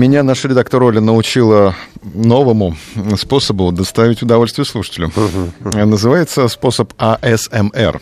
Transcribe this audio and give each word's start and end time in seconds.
Меня 0.00 0.22
наша 0.22 0.48
редактор 0.48 0.82
Оля 0.82 1.02
научила 1.02 1.76
новому 2.14 2.74
способу 3.18 3.70
доставить 3.70 4.22
удовольствие 4.22 4.64
слушателю. 4.64 5.12
Называется 5.62 6.48
способ 6.48 6.94
АСМР. 6.96 8.00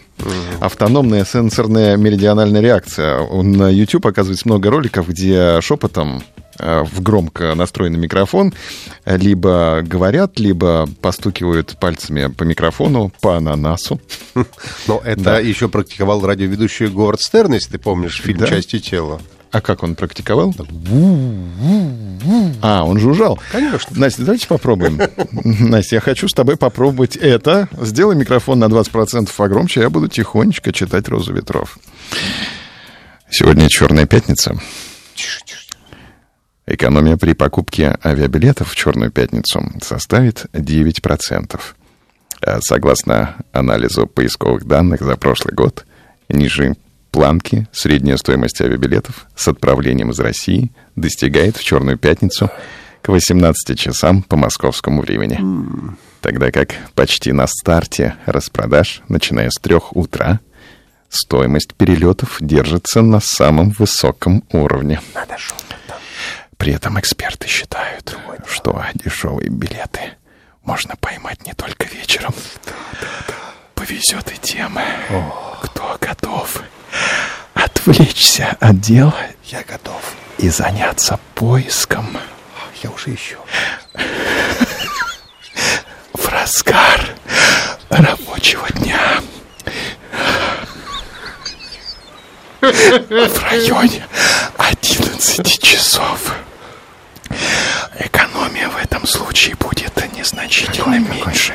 Автономная 0.61 1.25
сенсорная 1.25 1.97
меридиональная 1.97 2.61
реакция. 2.61 3.27
На 3.43 3.69
YouTube 3.69 4.07
оказывается 4.07 4.47
много 4.47 4.71
роликов, 4.71 5.09
где 5.09 5.61
шепотом 5.61 6.23
э, 6.61 6.85
в 6.85 7.03
громко 7.03 7.57
настроенный 7.57 7.99
микрофон 7.99 8.55
либо 9.05 9.81
говорят, 9.83 10.39
либо 10.39 10.89
постукивают 11.01 11.81
пальцами 11.81 12.29
по 12.29 12.45
микрофону, 12.45 13.13
по 13.21 13.39
ананасу. 13.39 14.01
Но 14.87 15.03
это 15.05 15.21
да. 15.21 15.39
еще 15.41 15.69
практиковал 15.69 16.25
радиоведущий 16.25 16.87
Говард 16.87 17.21
Стерн, 17.21 17.55
если 17.55 17.73
ты 17.73 17.79
помнишь 17.79 18.21
фильм 18.23 18.39
да. 18.39 18.47
«Части 18.47 18.79
тела». 18.79 19.21
А 19.51 19.61
как 19.61 19.83
он 19.83 19.95
практиковал? 19.95 20.55
А, 22.63 22.85
он 22.85 22.99
жужжал. 22.99 23.41
Конечно. 23.51 23.99
Настя, 23.99 24.23
давайте 24.23 24.47
попробуем. 24.47 25.01
Настя, 25.33 25.97
я 25.97 26.01
хочу 26.01 26.29
с 26.29 26.33
тобой 26.35 26.57
попробовать 26.57 27.17
это. 27.17 27.69
Сделай 27.81 28.15
микрофон 28.15 28.59
на 28.59 28.67
20% 28.67 29.31
погромче, 29.35 29.81
я 29.81 29.91
буду 29.91 30.09
тихонечко 30.09 30.73
читать 30.73 31.09
«Розу 31.09 31.33
ветров». 31.33 31.79
Сегодня 33.31 33.69
«Черная 33.69 34.07
пятница». 34.07 34.59
Экономия 36.67 37.17
при 37.17 37.33
покупке 37.33 37.97
авиабилетов 38.05 38.71
в 38.71 38.77
«Черную 38.77 39.11
пятницу» 39.11 39.73
составит 39.81 40.45
9%. 40.53 41.59
А 42.43 42.59
согласно 42.61 43.37
анализу 43.53 44.07
поисковых 44.07 44.67
данных 44.67 45.01
за 45.01 45.17
прошлый 45.17 45.55
год, 45.55 45.87
ниже 46.29 46.77
планки 47.19 47.67
средняя 47.73 48.17
стоимость 48.17 48.61
авиабилетов 48.61 49.27
с 49.35 49.49
отправлением 49.49 50.13
из 50.13 50.21
России 50.21 50.71
достигает 50.95 51.57
в 51.57 51.65
Черную 51.65 51.99
пятницу 51.99 52.49
к 53.03 53.09
18 53.09 53.77
часам 53.77 54.23
по 54.23 54.37
московскому 54.37 55.03
времени. 55.03 55.41
Тогда 56.21 56.53
как 56.53 56.77
почти 56.95 57.33
на 57.33 57.49
старте 57.49 58.15
распродаж, 58.25 59.03
начиная 59.09 59.51
с 59.51 59.61
трех 59.61 59.97
утра, 59.97 60.39
стоимость 61.09 61.75
перелетов 61.75 62.37
держится 62.39 63.03
на 63.03 63.19
самом 63.19 63.71
высоком 63.71 64.45
уровне. 64.53 65.01
При 66.57 66.73
этом 66.73 67.01
эксперты 67.01 67.49
считают, 67.49 68.17
что 68.47 68.81
дешевые 68.95 69.51
билеты 69.51 70.13
можно 70.63 70.95
поймать 71.01 71.45
не 71.45 71.53
только 71.55 71.89
вечером. 71.89 72.33
Повезет 73.75 74.31
и 74.31 74.39
тем, 74.41 74.79
кто 75.61 75.99
готов 76.01 76.63
отвлечься 77.89 78.57
от 78.61 78.81
дела. 78.81 79.15
Я 79.45 79.63
готов. 79.63 80.03
И 80.39 80.49
заняться 80.49 81.19
поиском. 81.35 82.17
Я 82.83 82.91
уже 82.91 83.15
ищу. 83.15 83.39
В 86.13 86.29
разгар 86.29 87.09
рабочего 87.89 88.69
дня. 88.71 89.21
В 92.61 93.43
районе 93.43 94.07
11 94.59 95.63
часов. 95.63 96.35
Экономия 97.99 98.69
в 98.69 98.77
этом 98.77 99.07
случае 99.07 99.57
будет 99.57 99.93
незначительно 100.17 100.99
меньше, 100.99 101.55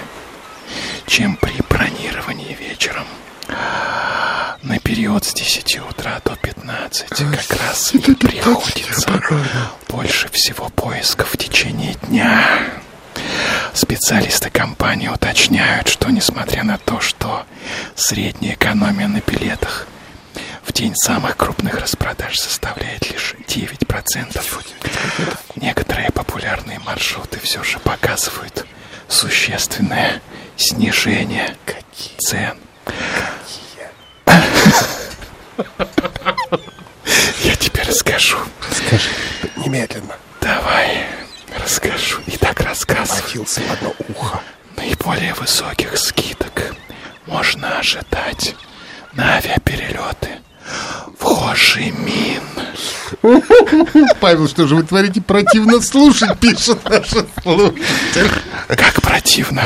чем 1.05 1.35
при 1.37 1.55
бронировании 1.69 2.57
вечером 2.59 3.05
период 5.13 5.25
с 5.25 5.33
10 5.33 5.79
утра 5.89 6.19
до 6.25 6.35
15 6.35 7.07
как 7.09 7.61
раз 7.61 7.93
и 7.93 7.99
приходится 7.99 9.21
больше 9.87 10.27
всего 10.29 10.69
поисков 10.69 11.33
в 11.33 11.37
течение 11.37 11.93
дня. 12.07 12.71
Специалисты 13.73 14.49
компании 14.49 15.07
уточняют, 15.07 15.87
что 15.87 16.09
несмотря 16.09 16.63
на 16.63 16.79
то, 16.79 16.99
что 16.99 17.45
средняя 17.95 18.55
экономия 18.55 19.07
на 19.07 19.21
билетах 19.21 19.87
в 20.63 20.73
день 20.73 20.95
самых 20.95 21.37
крупных 21.37 21.75
распродаж 21.79 22.39
составляет 22.39 23.11
лишь 23.11 23.35
9%, 23.47 24.41
некоторые 25.57 26.11
популярные 26.11 26.79
маршруты 26.79 27.39
все 27.39 27.63
же 27.63 27.77
показывают 27.79 28.65
существенное 29.07 30.21
снижение 30.57 31.55
цен. 32.17 32.57
Я 37.43 37.55
тебе 37.55 37.83
расскажу. 37.83 38.37
Скажи 38.71 39.09
немедленно. 39.57 40.15
Давай, 40.41 41.05
расскажу. 41.61 42.19
И 42.27 42.37
так 42.37 42.59
рассказывай. 42.61 43.45
В 43.45 43.71
одно 43.71 43.93
ухо. 44.09 44.41
Наиболее 44.75 45.33
высоких 45.35 45.97
скидок 45.97 46.75
можно 47.25 47.79
ожидать 47.79 48.55
на 49.13 49.35
авиаперелеты 49.35 50.29
в 51.19 51.23
Хошимин. 51.23 52.41
Павел, 54.19 54.47
что 54.47 54.67
же 54.67 54.75
вы 54.75 54.83
творите? 54.83 55.21
Противно 55.21 55.81
слушать, 55.81 56.37
пишет 56.39 56.83
наш 56.89 57.09
слушатель. 57.41 58.29
Как 58.67 59.01
противно? 59.01 59.63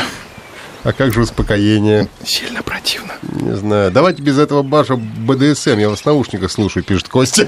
А 0.87 0.93
как 0.93 1.13
же 1.13 1.19
успокоение? 1.19 2.07
Сильно 2.23 2.63
противно. 2.63 3.11
Не 3.41 3.57
знаю. 3.57 3.91
Давайте 3.91 4.21
без 4.21 4.39
этого 4.39 4.63
баша 4.63 4.95
БДСМ. 4.95 5.77
Я 5.79 5.89
вас 5.89 5.99
в 5.99 6.05
наушниках 6.05 6.49
слушаю, 6.49 6.81
пишет 6.81 7.09
Костя. 7.09 7.45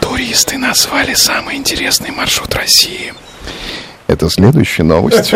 Туристы 0.00 0.56
назвали 0.56 1.14
самый 1.14 1.56
интересный 1.56 2.12
маршрут 2.12 2.54
России. 2.54 3.12
Это 4.06 4.30
следующая 4.30 4.84
новость. 4.84 5.34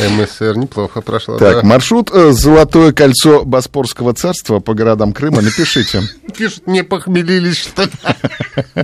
МСР 0.00 0.56
неплохо 0.56 1.00
прошла. 1.00 1.38
Так, 1.38 1.62
да. 1.62 1.62
маршрут 1.62 2.10
э, 2.12 2.32
«Золотое 2.32 2.92
кольцо 2.92 3.44
Боспорского 3.44 4.14
царства» 4.14 4.60
по 4.60 4.74
городам 4.74 5.12
Крыма. 5.12 5.40
Напишите. 5.40 6.02
Пишут, 6.36 6.66
не 6.66 6.84
похмелились, 6.84 7.56
что 7.58 7.84
ли? 7.84 7.90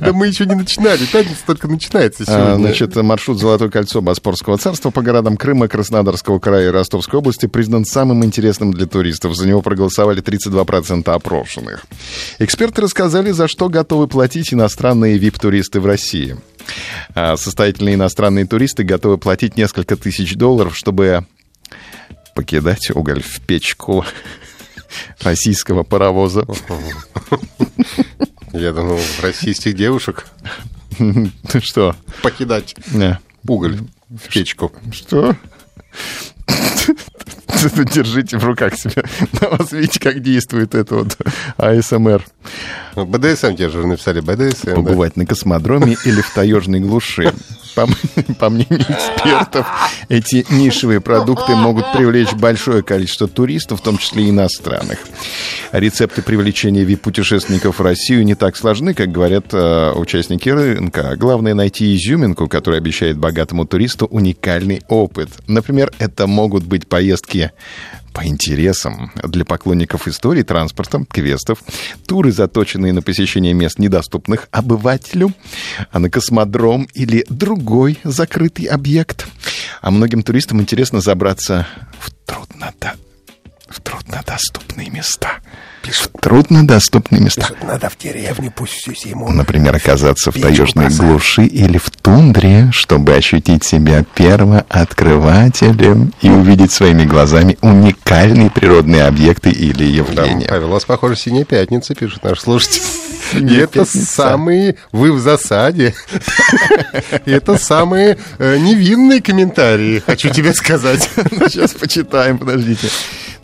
Да 0.00 0.12
мы 0.12 0.28
еще 0.28 0.46
не 0.46 0.54
начинали. 0.54 1.04
Пятница 1.04 1.40
только 1.46 1.68
начинается 1.68 2.24
сегодня. 2.24 2.56
Значит, 2.56 2.96
маршрут 2.96 3.38
«Золотое 3.38 3.68
кольцо 3.68 4.00
Боспорского 4.00 4.58
царства» 4.58 4.90
по 4.90 5.02
городам 5.02 5.36
Крыма, 5.36 5.68
Краснодарского 5.68 6.38
края 6.38 6.68
и 6.68 6.70
Ростовской 6.70 7.18
области 7.18 7.46
признан 7.46 7.84
самым 7.84 8.24
интересным 8.24 8.72
для 8.72 8.86
туристов. 8.86 9.36
За 9.36 9.46
него 9.46 9.62
проголосовали 9.62 10.22
32% 10.22 11.08
опрошенных. 11.10 11.84
Эксперты 12.38 12.82
рассказали, 12.82 13.30
за 13.30 13.48
что 13.48 13.68
готовы 13.68 14.08
платить 14.08 14.52
иностранные 14.52 15.18
вип-туристы 15.18 15.80
в 15.80 15.86
России. 15.86 16.36
А 17.14 17.36
состоятельные 17.36 17.94
иностранные 17.94 18.46
туристы 18.46 18.84
готовы 18.84 19.18
платить 19.18 19.56
несколько 19.56 19.96
тысяч 19.96 20.34
долларов, 20.34 20.76
чтобы 20.76 21.26
покидать 22.34 22.90
уголь 22.90 23.22
в 23.22 23.40
печку 23.40 24.04
российского 25.22 25.82
паровоза. 25.82 26.46
Я 28.52 28.72
думал, 28.72 28.98
российских 29.22 29.74
девушек. 29.74 30.26
Ты 30.98 31.60
что? 31.62 31.94
Покидать 32.22 32.74
уголь 33.46 33.78
в 34.08 34.32
печку. 34.32 34.72
Что? 34.92 35.36
Держите 37.92 38.38
в 38.38 38.44
руках 38.44 38.76
себя. 38.76 39.04
На 39.40 39.50
вас 39.50 39.72
видите, 39.72 40.00
как 40.00 40.20
действует 40.20 40.74
это 40.74 40.96
вот 40.96 41.16
АСМР. 41.56 42.24
БДСМ 42.96 43.56
те 43.56 43.68
же 43.68 43.86
написали, 43.86 44.20
БДСМ. 44.20 44.74
Побывать 44.74 45.12
да. 45.14 45.22
на 45.22 45.26
космодроме 45.26 45.96
или 46.04 46.20
в 46.20 46.30
таежной 46.32 46.80
глуши. 46.80 47.32
По, 47.74 47.86
по 48.38 48.50
мнению 48.50 48.80
экспертов, 48.80 49.66
эти 50.08 50.44
нишевые 50.50 51.00
продукты 51.00 51.54
могут 51.54 51.92
привлечь 51.92 52.32
большое 52.32 52.82
количество 52.82 53.28
туристов, 53.28 53.80
в 53.80 53.82
том 53.82 53.96
числе 53.96 54.28
иностранных. 54.28 54.98
Рецепты 55.72 56.22
привлечения 56.22 56.84
VIP-путешественников 56.84 57.78
в 57.78 57.82
Россию 57.82 58.24
не 58.24 58.34
так 58.34 58.56
сложны, 58.56 58.92
как 58.92 59.12
говорят 59.12 59.46
э, 59.52 59.92
участники 59.92 60.48
рынка. 60.48 61.14
Главное 61.16 61.54
найти 61.54 61.94
изюминку, 61.94 62.48
которая 62.48 62.80
обещает 62.80 63.18
богатому 63.18 63.66
туристу 63.66 64.06
уникальный 64.06 64.82
опыт. 64.88 65.30
Например, 65.46 65.92
это 65.98 66.26
могут 66.26 66.64
быть 66.64 66.88
поездки 66.88 67.52
по 68.12 68.26
интересам 68.26 69.12
для 69.22 69.44
поклонников 69.44 70.08
истории, 70.08 70.42
транспорта, 70.42 71.04
квестов, 71.10 71.62
туры, 72.06 72.32
заточенные 72.32 72.92
на 72.92 73.02
посещение 73.02 73.52
мест, 73.54 73.78
недоступных 73.78 74.48
обывателю, 74.50 75.32
а 75.90 75.98
на 75.98 76.10
космодром 76.10 76.88
или 76.94 77.24
другой 77.28 77.98
закрытый 78.04 78.66
объект. 78.66 79.26
А 79.80 79.90
многим 79.90 80.22
туристам 80.22 80.60
интересно 80.60 81.00
забраться 81.00 81.66
в 81.98 82.10
труднодо... 82.26 82.94
в 83.70 83.80
труднодоступные 83.80 84.90
места– 84.90 85.38
в 85.88 86.08
труднодоступные 86.20 87.20
места. 87.20 87.42
Пишут, 87.42 87.62
надо 87.64 87.88
в 87.88 87.96
деревню, 87.98 88.52
пусть 88.54 88.74
всю 88.74 88.94
зиму. 88.94 89.30
Например, 89.30 89.74
оказаться 89.74 90.30
в 90.30 90.34
таежной 90.34 90.86
бросать. 90.86 91.00
глуши 91.00 91.44
или 91.46 91.78
в 91.78 91.90
тундре, 91.90 92.68
чтобы 92.72 93.14
ощутить 93.14 93.64
себя 93.64 94.04
первооткрывателем 94.14 96.12
и 96.20 96.28
увидеть 96.30 96.72
своими 96.72 97.04
глазами 97.04 97.56
уникальные 97.62 98.50
природные 98.50 99.04
объекты 99.04 99.50
или 99.50 99.84
явления. 99.84 100.46
Павел, 100.48 100.68
у 100.68 100.72
вас, 100.72 100.84
похоже, 100.84 101.16
«Синяя 101.16 101.44
пятница», 101.44 101.94
пишет 101.94 102.22
наш 102.22 102.40
слушатель. 102.40 102.82
И 103.32 103.36
«Синяя 103.38 103.64
это 103.64 103.84
пятница». 103.84 104.06
самые... 104.06 104.76
Вы 104.92 105.12
в 105.12 105.20
засаде. 105.20 105.94
Это 107.24 107.56
самые 107.58 108.18
э, 108.38 108.58
невинные 108.58 109.22
комментарии, 109.22 110.02
хочу 110.04 110.28
тебе 110.30 110.52
сказать. 110.54 111.08
Сейчас 111.48 111.72
почитаем, 111.72 112.38
подождите. 112.38 112.88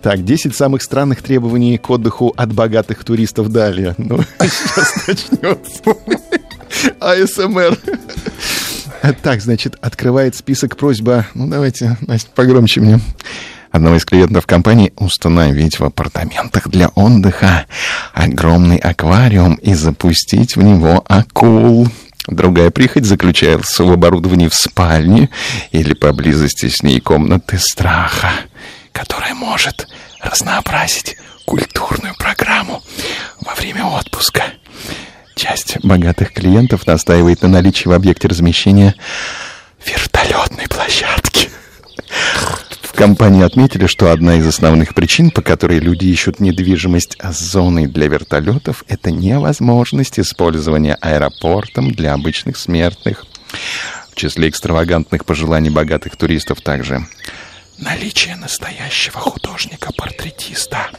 Так, 0.06 0.25
10 0.25 0.55
самых 0.55 0.85
странных 0.85 1.20
требований 1.20 1.79
к 1.79 1.91
отдыху 1.91 2.32
от 2.37 2.53
богатых 2.53 3.03
туристов 3.03 3.49
далее. 3.49 3.97
Ну, 3.99 4.20
сейчас 4.38 5.08
начнется. 5.08 5.82
АСМР. 7.00 7.76
Так, 9.20 9.41
значит, 9.41 9.75
открывает 9.81 10.37
список 10.37 10.76
просьба. 10.76 11.26
Ну, 11.35 11.49
давайте, 11.49 11.97
Настя, 12.03 12.31
погромче 12.37 12.82
мне. 12.82 13.00
Одного 13.73 13.97
из 13.97 14.05
клиентов 14.05 14.47
компании 14.47 14.93
установить 14.94 15.81
в 15.81 15.85
апартаментах 15.85 16.69
для 16.69 16.87
отдыха 16.94 17.67
огромный 18.14 18.76
аквариум 18.76 19.56
и 19.56 19.75
запустить 19.75 20.55
в 20.55 20.62
него 20.62 21.05
акул. 21.08 21.88
Другая 22.29 22.70
прихоть 22.70 23.05
заключается 23.05 23.85
в 23.85 23.93
оборудовании 23.93 24.49
в 24.49 24.55
спальне 24.55 25.31
или 25.70 25.94
поблизости 25.94 26.69
с 26.69 26.82
ней 26.82 27.00
комнаты 27.00 27.58
страха, 27.58 28.31
которая 28.96 29.34
может 29.34 29.88
разнообразить 30.20 31.19
культурную 31.44 32.14
программу 32.16 32.82
во 33.43 33.54
время 33.54 33.84
отпуска. 33.84 34.44
Часть 35.34 35.76
богатых 35.84 36.32
клиентов 36.32 36.87
настаивает 36.87 37.43
на 37.43 37.48
наличии 37.48 37.88
в 37.88 37.93
объекте 37.93 38.26
размещения 38.26 38.94
вертолетной 39.84 40.66
площадки. 40.69 41.50
В 42.81 42.93
компании 42.94 43.44
отметили, 43.44 43.87
что 43.87 44.10
одна 44.10 44.37
из 44.37 44.46
основных 44.46 44.94
причин, 44.94 45.31
по 45.31 45.43
которой 45.43 45.78
люди 45.78 46.06
ищут 46.06 46.40
недвижимость 46.40 47.19
с 47.22 47.38
зоной 47.38 47.87
для 47.87 48.08
вертолетов, 48.08 48.82
это 48.88 49.10
невозможность 49.10 50.19
использования 50.19 50.94
аэропортом 51.02 51.93
для 51.93 52.14
обычных 52.14 52.56
смертных. 52.56 53.26
В 54.10 54.14
числе 54.14 54.48
экстравагантных 54.48 55.26
пожеланий 55.26 55.69
богатых 55.69 56.16
туристов 56.16 56.62
также 56.62 57.06
наличие 57.78 58.37
настоящего 58.37 59.20
художника-портретиста, 59.20 60.90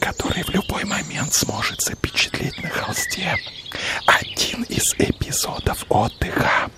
который 0.00 0.42
в 0.44 0.50
любой 0.50 0.84
момент 0.84 1.32
сможет 1.32 1.80
запечатлеть 1.80 2.62
на 2.62 2.68
холсте 2.68 3.36
один 4.06 4.62
из 4.64 4.94
эпизодов 4.98 5.84
отдыха. 5.88 6.70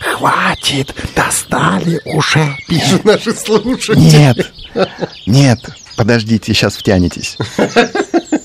Хватит, 0.00 0.94
достали 1.16 2.00
уже. 2.04 2.56
Пишут 2.68 3.04
наши 3.04 3.32
слушатели. 3.32 3.98
Нет, 3.98 4.52
нет, 5.26 5.58
подождите, 5.96 6.54
сейчас 6.54 6.76
втянетесь. 6.76 7.36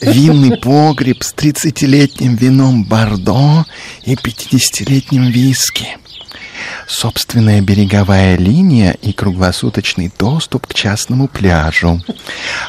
Винный 0.02 0.58
погреб 0.58 1.24
с 1.24 1.34
30-летним 1.34 2.36
вином 2.36 2.86
Бордо 2.86 3.66
и 4.04 4.16
50-летним 4.16 5.30
виски. 5.30 5.98
Собственная 6.88 7.62
береговая 7.62 8.38
линия 8.38 8.92
и 9.02 9.14
круглосуточный 9.14 10.12
доступ 10.18 10.68
к 10.68 10.74
частному 10.74 11.28
пляжу. 11.28 12.02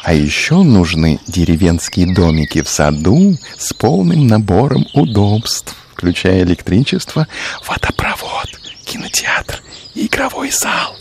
А 0.03 0.13
еще 0.13 0.63
нужны 0.63 1.19
деревенские 1.27 2.13
домики 2.13 2.61
в 2.61 2.69
саду 2.69 3.37
с 3.57 3.73
полным 3.73 4.27
набором 4.27 4.87
удобств, 4.93 5.75
включая 5.93 6.43
электричество, 6.43 7.27
водопровод, 7.67 8.47
кинотеатр 8.85 9.61
и 9.93 10.07
игровой 10.07 10.51
зал. 10.51 10.95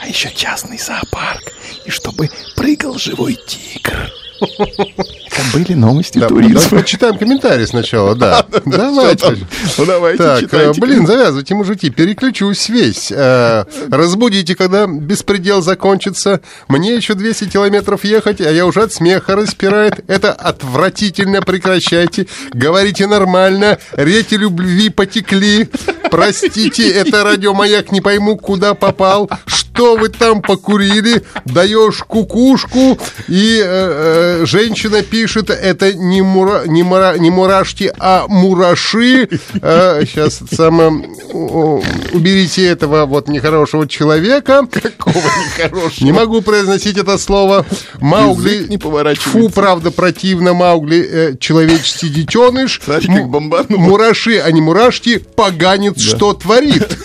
А 0.00 0.06
еще 0.06 0.30
частный 0.34 0.78
зоопарк. 0.78 1.52
И 1.84 1.90
чтобы 1.90 2.30
прыгал 2.56 2.98
живой 2.98 3.38
тигр. 3.46 4.10
Это 5.34 5.56
были 5.56 5.74
новости 5.74 6.18
Да, 6.18 6.28
туризма. 6.28 6.54
давайте 6.54 6.76
почитаем 6.76 7.18
комментарии 7.18 7.64
сначала, 7.64 8.14
да. 8.14 8.44
Давайте. 8.64 9.38
Ну, 9.78 9.86
давайте, 9.86 10.18
Так, 10.22 10.52
э, 10.54 10.72
блин, 10.76 11.06
завязывайте, 11.06 11.54
мужики, 11.54 11.90
переключусь 11.90 12.68
весь. 12.68 13.10
Э, 13.10 13.64
Разбудите, 13.90 14.54
когда 14.54 14.86
беспредел 14.86 15.62
закончится. 15.62 16.40
Мне 16.68 16.94
еще 16.94 17.14
200 17.14 17.46
километров 17.48 18.04
ехать, 18.04 18.40
а 18.40 18.50
я 18.50 18.66
уже 18.66 18.82
от 18.82 18.92
смеха 18.92 19.34
распирает. 19.36 20.04
Это 20.06 20.32
отвратительно, 20.32 21.40
прекращайте. 21.40 22.26
Говорите 22.52 23.06
нормально, 23.06 23.78
реки 23.92 24.36
любви 24.36 24.90
потекли. 24.90 25.68
Простите, 26.10 26.88
это 26.90 27.24
радиомаяк, 27.24 27.90
не 27.90 28.00
пойму, 28.00 28.36
куда 28.36 28.74
попал. 28.74 29.30
Что 29.74 29.96
вы 29.96 30.10
там 30.10 30.42
покурили? 30.42 31.22
Даешь 31.46 31.98
кукушку, 32.06 32.98
и 33.28 33.60
э, 33.64 34.40
э, 34.42 34.46
женщина 34.46 35.02
пишет, 35.02 35.48
это 35.48 35.94
не, 35.94 36.20
мура, 36.20 36.64
не, 36.66 36.82
мура, 36.82 37.16
не 37.18 37.30
мурашки, 37.30 37.92
а 37.98 38.26
мураши. 38.28 39.28
сейчас 39.54 40.40
само 40.52 41.02
о, 41.32 41.82
уберите 42.12 42.66
этого 42.66 43.06
вот 43.06 43.28
нехорошего 43.28 43.88
человека. 43.88 44.66
Какого 44.70 45.14
нехорошего. 45.16 46.04
Не 46.04 46.12
могу 46.12 46.42
произносить 46.42 46.98
это 46.98 47.16
слово. 47.16 47.64
Маугли. 48.00 48.66
Не. 48.68 48.78
Фу, 49.14 49.48
правда, 49.48 49.90
противно. 49.90 50.52
Маугли, 50.52 51.08
э, 51.10 51.36
человеческий 51.38 52.08
детеныш. 52.08 52.80
Смотри, 52.84 53.08
как 53.08 53.28
бомбануло. 53.28 53.80
Мураши, 53.80 54.38
а 54.38 54.50
не 54.50 54.60
мурашки. 54.60 55.18
Поганец, 55.18 56.00
что 56.00 56.34
творит. 56.34 56.98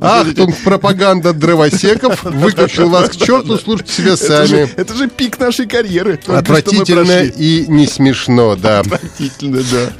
Ахтунг, 0.00 0.56
пропаганда 0.64 1.32
дровосеков. 1.32 2.22
Выключил 2.22 2.88
вас 2.88 3.10
к 3.10 3.16
черту, 3.16 3.58
слушайте 3.58 3.92
себя 3.92 4.12
Это 4.12 4.26
сами. 4.26 4.46
же, 4.46 4.56
это 4.76 4.94
же 4.94 5.08
пик 5.08 5.38
нашей 5.38 5.66
карьеры. 5.66 6.18
Отвратительно 6.26 7.22
и 7.24 7.66
не 7.66 7.86
смешно, 7.86 8.56
да. 8.56 8.80
Отвратительно, 8.80 9.62
да. 9.70 9.92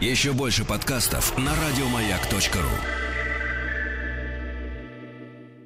Еще 0.00 0.32
больше 0.32 0.64
подкастов 0.64 1.36
на 1.38 1.50
радиомаяк.ру. 1.50 3.03